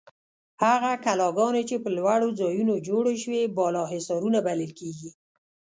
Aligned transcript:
هغه 0.63 0.91
کلاګانې 1.05 1.63
چې 1.69 1.75
په 1.83 1.89
لوړو 1.97 2.29
ځایونو 2.39 2.73
جوړې 2.87 3.15
شوې 3.23 3.51
بالاحصارونه 3.57 4.39
بلل 4.47 4.71
کیږي. 4.79 5.09